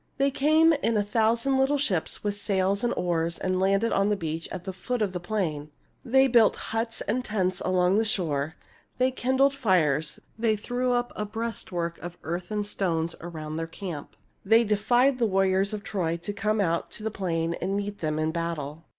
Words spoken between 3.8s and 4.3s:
on the